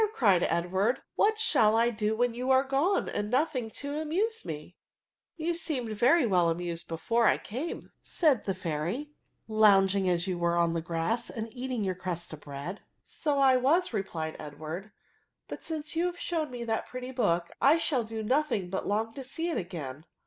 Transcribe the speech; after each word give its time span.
cried 0.15 0.41
Edward," 0.41 1.03
what 1.15 1.37
shaH 1.37 1.75
I 1.75 1.91
do 1.91 2.15
when 2.15 2.33
you 2.33 2.49
are 2.49 2.63
gone, 2.63 3.07
and 3.07 3.29
nothing 3.29 3.69
to 3.69 3.99
amuse 3.99 4.43
me 4.43 4.75
?""You 5.37 5.53
seemed 5.53 5.89
very 5.91 6.25
well 6.25 6.49
amused 6.49 6.87
before 6.87 7.27
I 7.27 7.37
came," 7.37 7.91
said 8.01 8.45
the 8.45 8.55
fairy," 8.55 9.11
lounging 9.47 10.09
as 10.09 10.25
you 10.25 10.39
were 10.39 10.57
on 10.57 10.73
the 10.73 10.81
grass, 10.81 11.29
and 11.29 11.53
eating 11.53 11.83
your 11.83 11.93
crust 11.93 12.33
of 12.33 12.39
bread." 12.39 12.81
INTERJECTIONS. 13.05 13.25
105 13.27 13.39
t4 13.39 13.39
So 13.39 13.39
I 13.69 13.77
was/* 13.77 13.93
replied 13.93 14.37
Edwaxd; 14.39 14.83
^' 14.85 14.91
but 15.47 15.63
since 15.63 15.91
jou 15.91 16.07
have 16.07 16.19
shown 16.19 16.49
me 16.49 16.63
that 16.63 16.87
pretty 16.87 17.11
book 17.11 17.51
I 17.61 17.77
shall 17.77 18.03
do 18.03 18.23
nothing 18.23 18.71
but 18.71 18.87
long 18.87 19.13
to 19.13 19.23
see 19.23 19.49
it 19.51 19.57
again. 19.59 20.05